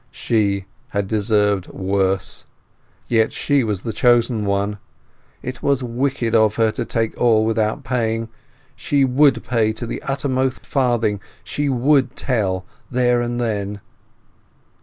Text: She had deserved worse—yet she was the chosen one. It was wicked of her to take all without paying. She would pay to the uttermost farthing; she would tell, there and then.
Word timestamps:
She 0.09 0.65
had 0.87 1.07
deserved 1.07 1.67
worse—yet 1.67 3.31
she 3.31 3.63
was 3.63 3.83
the 3.83 3.93
chosen 3.93 4.45
one. 4.47 4.79
It 5.43 5.61
was 5.61 5.83
wicked 5.83 6.33
of 6.33 6.55
her 6.55 6.71
to 6.71 6.85
take 6.85 7.15
all 7.21 7.45
without 7.45 7.83
paying. 7.83 8.27
She 8.75 9.05
would 9.05 9.43
pay 9.43 9.73
to 9.73 9.85
the 9.85 10.01
uttermost 10.01 10.65
farthing; 10.65 11.21
she 11.43 11.69
would 11.69 12.15
tell, 12.15 12.65
there 12.89 13.21
and 13.21 13.39
then. 13.39 13.79